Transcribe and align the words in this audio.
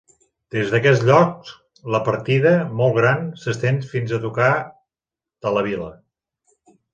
Des 0.53 0.69
d'aquest 0.75 1.03
lloc, 1.09 1.51
la 1.95 1.99
partida, 2.07 2.53
molt 2.79 2.97
gran, 3.01 3.27
s'estén 3.43 3.77
fins 3.93 4.15
a 4.17 4.21
tocar 4.25 4.49
de 5.47 5.53
la 5.59 5.65
vila. 5.69 5.93